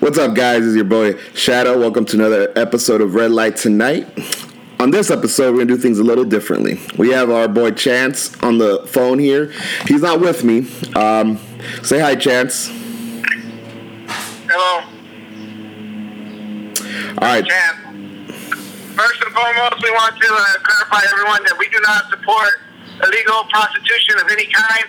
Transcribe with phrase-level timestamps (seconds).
[0.00, 0.66] What's up, guys?
[0.66, 1.78] It's your boy Shadow.
[1.78, 4.06] Welcome to another episode of Red Light Tonight.
[4.80, 6.80] On this episode, we're gonna do things a little differently.
[6.98, 9.52] We have our boy Chance on the phone here.
[9.86, 10.66] He's not with me.
[10.96, 11.38] Um,
[11.82, 12.68] say hi, Chance.
[14.48, 14.84] Hello,
[17.18, 17.44] All right.
[17.44, 17.78] Chance.
[18.96, 22.60] First and foremost, we want to uh, clarify everyone that we do not support
[23.04, 24.84] illegal prostitution of any kind.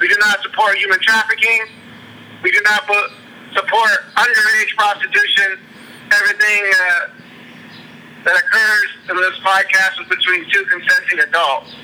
[0.00, 1.66] We do not support human trafficking.
[2.42, 3.21] We do not bu-
[3.54, 5.58] support underage prostitution.
[6.12, 7.08] Everything uh,
[8.24, 11.74] that occurs in this podcast is between two consenting adults.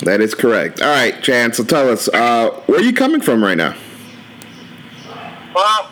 [0.00, 0.82] That is correct.
[0.82, 1.56] All right, Chance.
[1.56, 3.74] So tell us, uh, where are you coming from right now?
[5.54, 5.90] Well,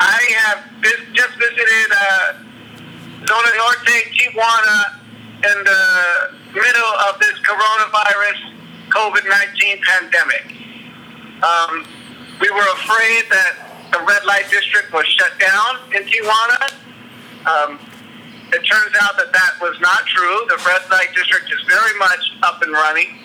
[0.00, 2.32] I have vis- just visited uh,
[3.26, 5.00] Zona Norte, Tijuana,
[5.44, 8.54] in the middle of this coronavirus
[8.90, 10.44] COVID 19 pandemic.
[11.42, 11.86] Um,
[12.40, 13.54] we were afraid that
[13.92, 16.72] the red light district was shut down in Tijuana.
[17.46, 17.78] Um,
[18.52, 20.46] it turns out that that was not true.
[20.48, 23.18] The red light district is very much up and running.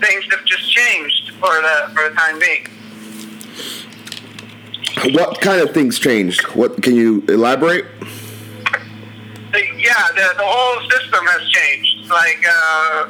[0.00, 2.68] Things have just changed for the for the time being.
[5.14, 6.42] What kind of things changed?
[6.54, 7.84] What can you elaborate?
[9.54, 12.10] the- yeah, the, the whole system has changed.
[12.10, 13.06] Like, uh,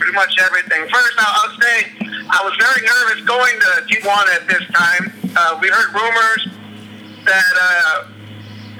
[0.00, 0.88] pretty much everything.
[0.88, 5.12] First, I'll, say I was very nervous going to Tijuana at this time.
[5.36, 6.48] Uh, we heard rumors
[7.28, 8.08] that uh,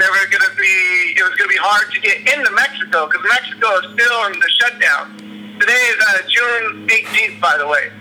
[0.00, 3.06] there were going to be it was going to be hard to get into Mexico
[3.06, 5.12] because Mexico is still in the shutdown.
[5.60, 7.92] Today is uh, June 18th, by the way.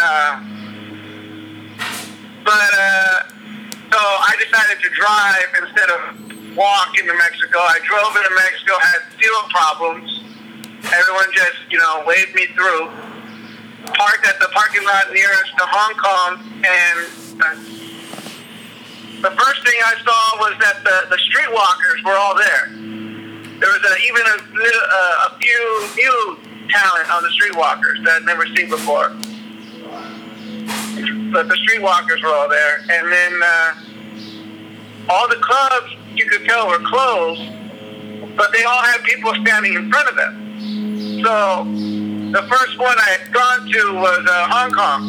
[0.00, 0.32] Uh,
[2.40, 3.28] but uh,
[3.92, 7.58] so I decided to drive instead of walk into Mexico.
[7.60, 10.29] I drove into Mexico, had zero problems.
[10.92, 12.90] Everyone just, you know, waved me through.
[13.94, 16.98] Parked at the parking lot nearest to Hong Kong, and
[19.22, 22.68] the first thing I saw was that the, the streetwalkers were all there.
[23.58, 24.36] There was a, even a,
[25.26, 26.38] a few new
[26.70, 29.12] talent on the streetwalkers that I'd never seen before
[31.32, 32.78] but the streetwalkers were all there.
[32.90, 33.74] And then uh,
[35.08, 37.42] all the clubs you could tell were closed,
[38.36, 40.49] but they all had people standing in front of them.
[41.22, 41.64] So
[42.32, 45.02] the first one I had gone to was uh, Hong Kong.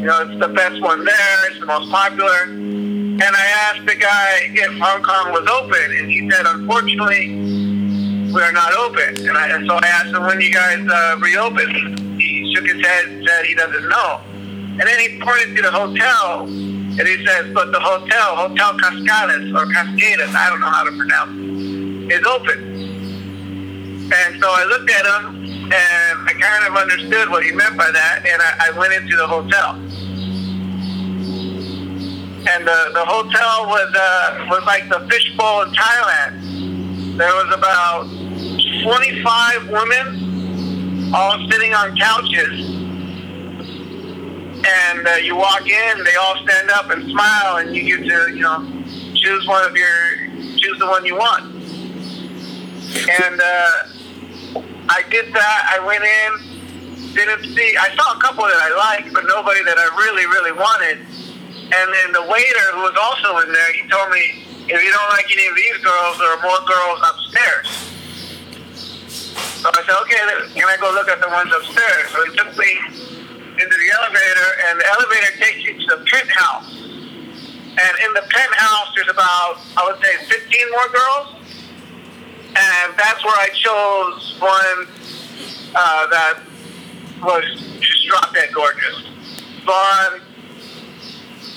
[0.00, 1.50] You know, it's the best one there.
[1.50, 2.42] It's the most popular.
[2.44, 7.32] And I asked the guy if Hong Kong was open, and he said, unfortunately,
[8.30, 9.16] we are not open.
[9.26, 12.18] And, I, so I asked him, when you guys uh, reopen?
[12.18, 14.20] He shook his head and said he doesn't know.
[14.78, 19.52] And then he pointed to the hotel, and he says, but the hotel, Hotel Cascades,
[19.54, 22.74] or Cascades, I don't know how to pronounce it, is open.
[24.12, 27.90] And so I looked at him, and I kind of understood what he meant by
[27.90, 29.74] that, and I, I went into the hotel.
[32.48, 37.16] And the, the hotel was uh, was like the fishbowl in Thailand.
[37.16, 38.06] There was about
[38.84, 42.76] 25 women all sitting on couches
[44.66, 48.34] and uh, you walk in, they all stand up and smile, and you get to,
[48.34, 48.66] you know,
[49.14, 51.54] choose one of your, choose the one you want.
[53.22, 53.95] And uh,
[54.88, 55.60] I did that.
[55.72, 57.76] I went in, didn't see.
[57.76, 60.98] I saw a couple that I liked, but nobody that I really, really wanted.
[61.66, 65.10] And then the waiter, who was also in there, he told me, if you don't
[65.10, 67.66] like any of these girls, there are more girls upstairs.
[69.62, 70.20] So I said, okay,
[70.54, 72.10] can I go look at the ones upstairs?
[72.14, 72.70] So he took me
[73.56, 76.70] into the elevator, and the elevator takes you to the penthouse.
[77.76, 81.45] And in the penthouse, there's about, I would say, 15 more girls.
[82.56, 84.88] And that's where I chose one
[85.76, 86.40] uh, that
[87.22, 87.44] was
[87.80, 89.04] just drop dead gorgeous.
[89.64, 90.22] Blonde,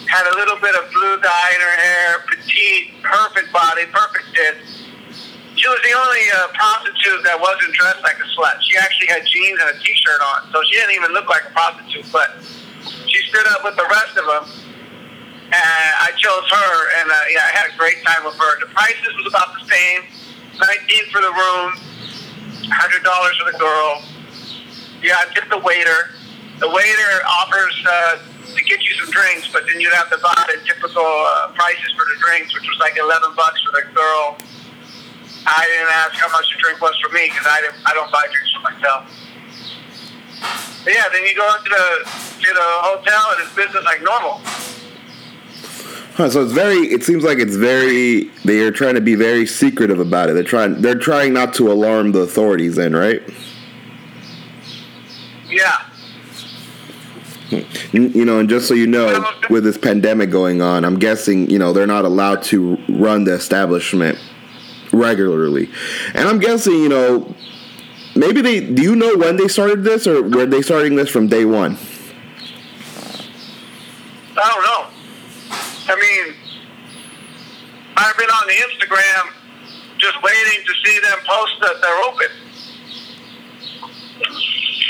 [0.10, 4.90] had a little bit of blue dye in her hair, petite, perfect body, perfect tits.
[5.56, 8.58] She was the only uh, prostitute that wasn't dressed like a slut.
[8.66, 11.54] She actually had jeans and a t-shirt on, so she didn't even look like a
[11.54, 12.10] prostitute.
[12.12, 12.42] But
[13.06, 14.44] she stood up with the rest of them,
[15.52, 16.74] and I chose her.
[17.00, 18.52] And uh, yeah, I had a great time with her.
[18.66, 20.02] The prices was about the same:
[20.60, 21.80] nineteen for the room,
[22.72, 24.04] hundred dollars for the girl.
[25.02, 26.12] Yeah, I tipped the waiter.
[26.60, 28.20] The waiter offers uh,
[28.52, 31.92] to get you some drinks, but then you'd have to buy the typical uh, prices
[31.96, 34.38] for the drinks, which was like eleven bucks for the girl.
[35.48, 37.80] I didn't ask how much the drink was for me because I didn't.
[37.86, 39.08] I don't buy drinks for myself.
[40.84, 41.88] But yeah, then you go into the
[42.44, 44.42] to the hotel and it's business like normal.
[46.30, 46.80] So it's very.
[46.80, 48.26] It seems like it's very.
[48.44, 50.34] They are trying to be very secretive about it.
[50.34, 50.82] They're trying.
[50.82, 52.76] They're trying not to alarm the authorities.
[52.76, 53.22] Then, right?
[55.48, 55.86] Yeah.
[57.94, 61.58] You know, and just so you know, with this pandemic going on, I'm guessing you
[61.58, 64.20] know they're not allowed to run the establishment
[64.92, 65.70] regularly,
[66.14, 67.34] and I'm guessing you know
[68.18, 68.60] maybe they.
[68.60, 71.78] Do you know when they started this, or were they starting this from day one?
[74.36, 74.90] I don't know.
[75.90, 76.38] I mean,
[77.98, 79.34] I've been on the Instagram
[79.98, 82.30] just waiting to see them post that they're open.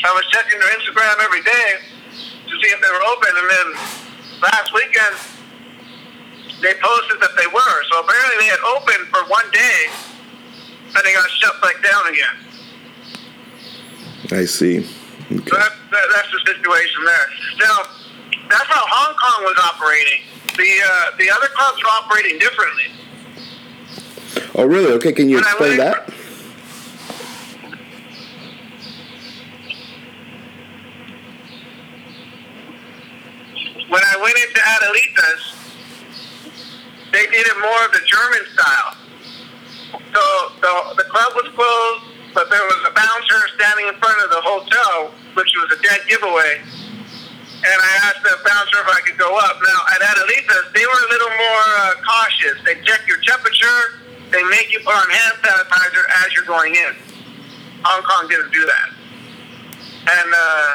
[0.03, 1.69] I was checking their Instagram every day
[2.19, 3.67] to see if they were open, and then
[4.43, 5.15] last weekend
[6.59, 7.77] they posted that they were.
[7.91, 9.87] So apparently they had opened for one day,
[10.83, 12.35] and they got shut back down again.
[14.31, 14.79] I see.
[15.31, 15.47] Okay.
[15.47, 17.27] So that, that, that's the situation there.
[17.59, 17.87] Now,
[18.51, 20.28] that's how Hong Kong was operating.
[20.59, 22.83] The uh, the other clubs are operating differently.
[24.55, 24.91] Oh, really?
[24.91, 26.09] Okay, can you when explain that?
[33.87, 35.55] when I went into Adelitas,
[37.13, 38.97] they did it more of the German style.
[40.13, 40.23] So
[40.59, 44.41] the, the club was closed, but there was a bouncer standing in front of the
[44.41, 46.78] hotel, which was a dead giveaway.
[47.59, 49.59] And I asked the bouncer if I could go up.
[49.59, 52.55] Now, at Adelitas, they were a little more uh, cautious.
[52.63, 53.99] They check your temperature.
[54.31, 56.95] They make you put on hand sanitizer as you're going in.
[57.83, 58.87] Hong Kong didn't do that.
[60.07, 60.69] And uh,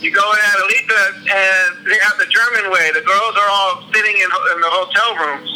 [0.00, 2.90] you go in Adelita and they have the German way.
[2.94, 5.50] The girls are all sitting in, in the hotel rooms.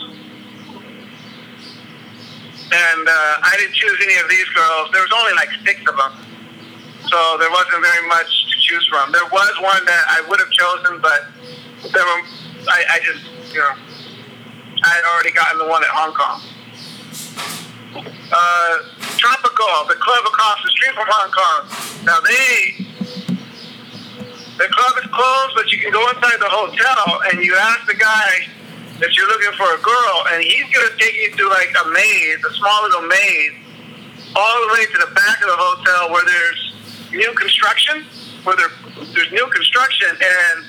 [2.73, 4.91] And uh, I didn't choose any of these girls.
[4.93, 6.13] There was only like six of them.
[7.09, 9.13] So there wasn't very much choose from.
[9.13, 11.29] There was one that I would have chosen, but
[11.93, 12.23] there were,
[12.69, 13.75] I, I just, you know,
[14.83, 16.41] I had already gotten the one at Hong Kong.
[18.33, 18.75] Uh,
[19.21, 21.61] Tropical, the club across the street from Hong Kong.
[22.05, 22.89] Now they
[24.57, 27.95] the club is closed, but you can go inside the hotel and you ask the
[27.95, 28.49] guy
[29.05, 32.39] if you're looking for a girl, and he's gonna take you to like a maze,
[32.45, 33.53] a small little maze,
[34.35, 36.75] all the way to the back of the hotel where there's
[37.13, 38.05] new construction,
[38.45, 38.71] where there,
[39.15, 40.65] there's new construction, and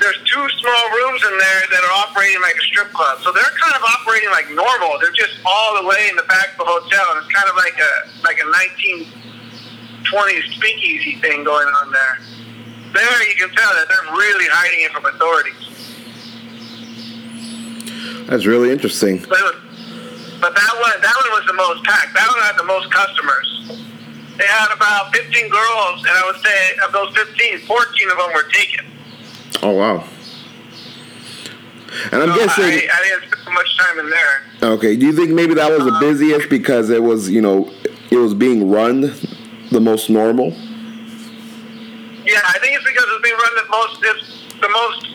[0.00, 3.20] there's two small rooms in there that are operating like a strip club.
[3.22, 4.98] So they're kind of operating like normal.
[4.98, 7.56] They're just all the way in the back of the hotel, and it's kind of
[7.56, 7.92] like a
[8.26, 8.46] like a
[10.10, 12.18] 1920s speakeasy thing going on there
[12.92, 15.56] there you can tell that they're really hiding it from authorities.
[18.28, 19.18] That's really interesting.
[19.20, 19.56] But, was,
[20.40, 22.14] but that one, that one was the most packed.
[22.14, 23.48] That one had the most customers.
[24.38, 28.32] They had about 15 girls, and I would say of those 15, 14 of them
[28.32, 28.86] were taken.
[29.62, 30.04] Oh wow!
[32.10, 34.42] And I'm so guessing I, I, didn't spend much time in there.
[34.62, 37.70] Okay, do you think maybe that was the um, busiest because it was, you know,
[38.10, 39.12] it was being run
[39.70, 40.50] the most normal?
[42.24, 43.98] Yeah, I think it's because it's being run the most.
[44.02, 45.06] It's the most.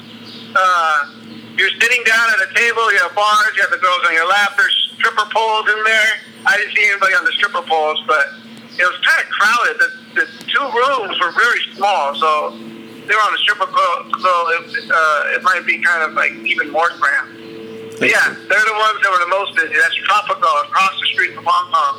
[0.55, 1.13] Uh,
[1.57, 2.91] you're sitting down at a table.
[2.93, 3.51] You have bars.
[3.55, 4.53] You have the girls on your lap.
[4.55, 6.21] There's stripper poles in there.
[6.45, 8.46] I didn't see anybody on the stripper poles, but
[8.77, 9.75] it was kind of crowded.
[9.81, 9.89] The,
[10.21, 13.99] the two rooms were very small, so they were on the stripper pole.
[14.21, 17.99] So it, uh, it might be kind of like even more cramped.
[17.99, 19.73] But yeah, they're the ones that were the most busy.
[19.73, 21.95] That's Tropical across the street from Hong Kong.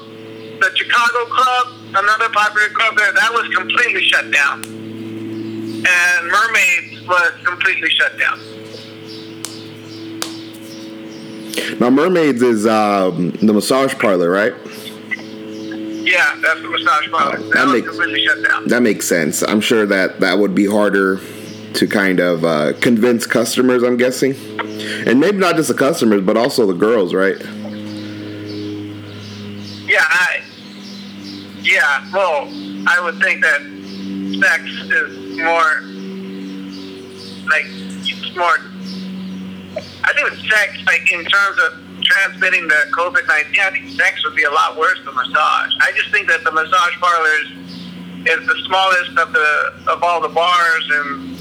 [0.61, 4.79] The Chicago Club, another popular club there, that was completely shut down
[5.87, 8.41] and Mermaids was completely shut down.
[11.79, 14.53] Now, Mermaids is um, the massage parlor, right?
[16.09, 17.37] Yeah, that's the massage parlor.
[17.37, 18.69] Uh, that, that makes, completely shut down.
[18.69, 19.43] That makes sense.
[19.43, 21.21] I'm sure that that would be harder
[21.75, 24.35] to kind of uh, convince customers, I'm guessing.
[25.07, 27.39] And maybe not just the customers, but also the girls, right?
[29.87, 30.43] Yeah, I,
[31.61, 32.49] yeah, well,
[32.87, 33.61] I would think that
[34.41, 35.83] sex is more
[37.51, 38.59] like it's more.
[40.05, 44.25] I think with sex, like in terms of transmitting the COVID nineteen, I think sex
[44.25, 45.73] would be a lot worse than massage.
[45.81, 47.49] I just think that the massage parlors
[48.25, 49.51] is the smallest of the
[49.93, 51.37] of all the bars, and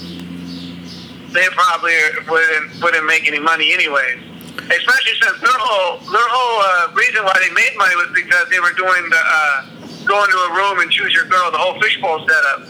[1.34, 1.96] they probably
[2.28, 4.20] wouldn't wouldn't make any money anyways.
[4.58, 8.60] Especially since their whole their whole uh, reason why they made money was because they
[8.60, 9.58] were doing the uh,
[10.06, 12.68] going to a room and choose your girl, the whole fishbowl setup.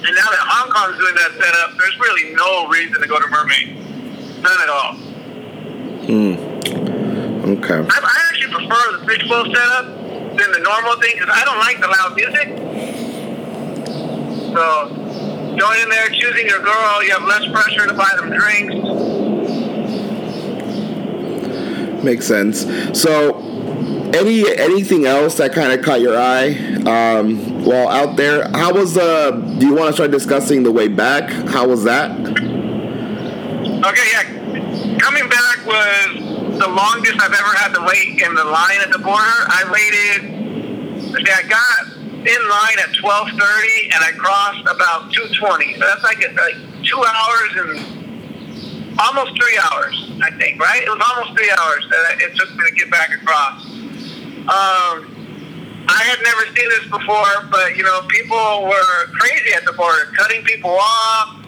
[0.00, 3.28] And now that Hong Kong's doing that setup, there's really no reason to go to
[3.28, 3.76] Mermaid.
[4.40, 4.92] None at all.
[6.08, 6.49] Hmm.
[7.58, 7.74] Okay.
[7.74, 9.86] I, I actually prefer the fishbowl setup
[10.36, 12.48] than the normal thing because I don't like the loud music.
[14.54, 14.88] So
[15.58, 18.74] going in there, choosing your girl, you have less pressure to buy them drinks.
[22.04, 22.66] Makes sense.
[23.00, 23.38] So,
[24.14, 26.54] any anything else that kind of caught your eye?
[26.86, 28.48] Um, while out there.
[28.50, 29.32] How was the?
[29.58, 31.30] Do you want to start discussing the way back?
[31.48, 32.10] How was that?
[32.20, 34.98] Okay, yeah.
[34.98, 36.19] Coming back was
[36.60, 39.40] the longest I've ever had to wait in the line at the border.
[39.48, 40.28] I waited.
[41.24, 45.78] I got in line at 12:30 and I crossed about 2:20.
[45.78, 50.60] So that's like a, like two hours and almost three hours, I think.
[50.60, 50.82] Right?
[50.82, 53.64] It was almost three hours that it took me to get back across.
[54.44, 55.08] Um,
[55.88, 60.12] I had never seen this before, but you know, people were crazy at the border,
[60.14, 61.40] cutting people off.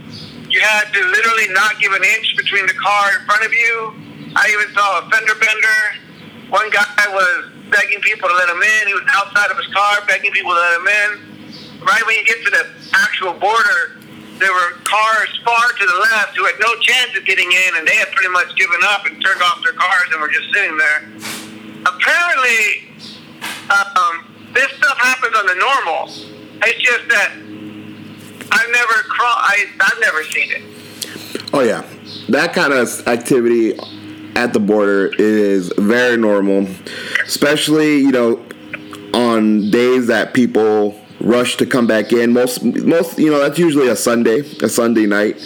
[0.49, 4.12] You had to literally not give an inch between the car in front of you.
[4.35, 5.79] I even saw a fender bender.
[6.49, 8.89] One guy was begging people to let him in.
[8.89, 11.11] He was outside of his car begging people to let him in.
[11.85, 13.99] Right when you get to the actual border,
[14.39, 17.87] there were cars far to the left who had no chance of getting in, and
[17.87, 20.77] they had pretty much given up and turned off their cars and were just sitting
[20.77, 21.01] there.
[21.85, 22.89] Apparently,
[23.71, 26.09] um, this stuff happens on the normal.
[26.65, 27.33] It's just that
[28.53, 30.63] I've never cro- I, I've never seen it.
[31.53, 31.85] Oh yeah,
[32.29, 33.79] that kind of activity
[34.35, 36.67] at the border is very normal,
[37.25, 38.45] especially you know
[39.15, 42.33] on days that people rush to come back in.
[42.33, 45.39] Most most you know that's usually a Sunday, a Sunday night.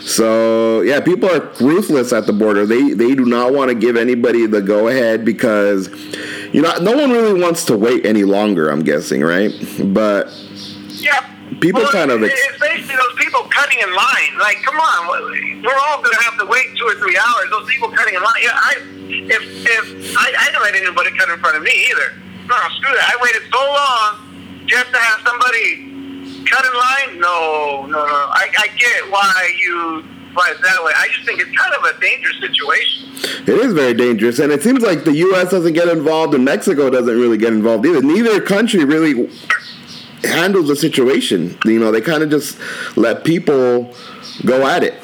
[0.00, 2.66] So yeah, people are ruthless at the border.
[2.66, 5.88] They they do not want to give anybody the go ahead because
[6.52, 8.70] you know no one really wants to wait any longer.
[8.70, 9.52] I'm guessing, right?
[9.84, 10.28] But
[10.88, 11.28] yeah,
[11.60, 12.22] people well, kind of.
[12.22, 12.96] Ex- it's basically
[13.70, 14.38] cutting in line.
[14.38, 15.08] Like, come on,
[15.62, 17.50] we're all going to have to wait two or three hours.
[17.50, 18.42] Those people cutting in line.
[18.42, 18.74] Yeah, I
[19.08, 22.14] if if I, I didn't let anybody cut in front of me either.
[22.48, 23.14] No, screw that.
[23.14, 25.90] I waited so long just to have somebody
[26.46, 27.20] cut in line?
[27.20, 28.14] No, no, no.
[28.34, 30.92] I, I get why you why that way.
[30.96, 33.08] I just think it's kind of a dangerous situation.
[33.46, 35.50] It is very dangerous, and it seems like the U.S.
[35.50, 38.02] doesn't get involved, and Mexico doesn't really get involved either.
[38.02, 39.28] Neither country really
[40.22, 41.58] handles the situation.
[41.64, 42.58] You know, they kind of just
[42.96, 43.94] let people
[44.44, 44.94] go at it,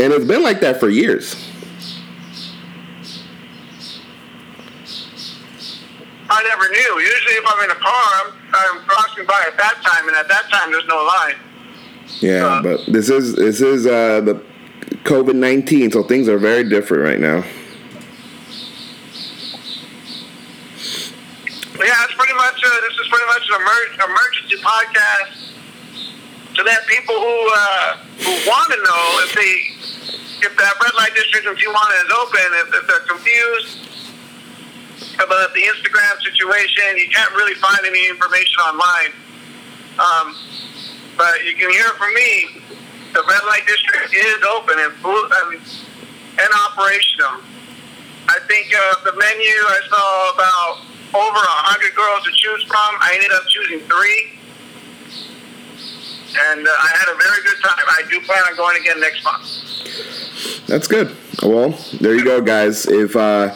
[0.00, 1.36] and it's been like that for years.
[6.30, 7.00] I never knew.
[7.00, 10.28] Usually, if I'm in a car, I'm, I'm crossing by at that time, and at
[10.28, 11.36] that time, there's no line.
[12.20, 14.42] Yeah, uh, but this is this is uh, the
[15.04, 17.44] COVID nineteen, so things are very different right now.
[21.78, 25.54] Yeah, it's pretty much uh, this is pretty much an emer- emergency podcast
[26.58, 29.78] to let people who uh, who want to know if they
[30.42, 33.88] if that red light district in Tijuana is open, if, if they're confused
[35.22, 36.98] about the Instagram situation.
[36.98, 39.12] You can't really find any information online.
[39.98, 40.34] Um,
[41.16, 42.62] but you can hear from me.
[43.14, 45.62] The red light district is open and and,
[46.42, 47.38] and operational.
[48.28, 52.90] I think uh, the menu I saw about over a hundred girls to choose from.
[53.00, 54.38] I ended up choosing three,
[56.50, 57.84] and uh, I had a very good time.
[57.88, 60.66] I do plan on going again next month.
[60.66, 61.16] That's good.
[61.42, 62.86] Well, there you go, guys.
[62.86, 63.54] If uh,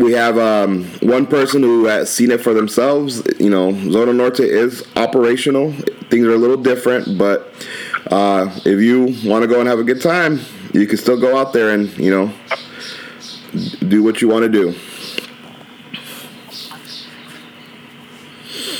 [0.00, 3.22] we have um, one person who has seen it for themselves.
[3.38, 5.72] You know, Zona Norte is operational.
[6.10, 7.52] Things are a little different, but
[8.10, 10.40] uh, if you want to go and have a good time,
[10.72, 12.32] you can still go out there and you know
[13.88, 14.74] do what you want to do.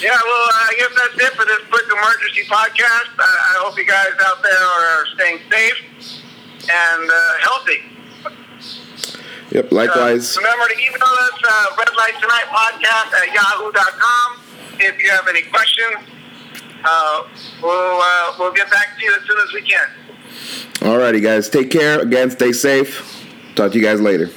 [0.01, 3.13] Yeah, well, I guess that's it for this quick emergency podcast.
[3.21, 5.77] I, I hope you guys out there are staying safe
[6.73, 7.81] and uh, healthy.
[9.51, 10.37] Yep, likewise.
[10.37, 14.41] Uh, remember to email us, uh, Red Light Tonight podcast at yahoo.com.
[14.79, 16.09] If you have any questions,
[16.83, 17.25] uh,
[17.63, 19.89] we'll, uh, we'll get back to you as soon as we can.
[20.81, 21.51] Alrighty, guys.
[21.51, 22.01] Take care.
[22.01, 23.27] Again, stay safe.
[23.55, 24.31] Talk to you guys later.